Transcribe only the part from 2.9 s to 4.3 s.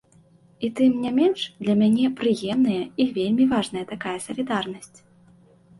і вельмі важная такая